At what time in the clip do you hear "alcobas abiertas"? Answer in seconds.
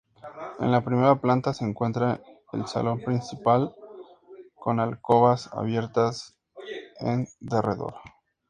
4.79-6.35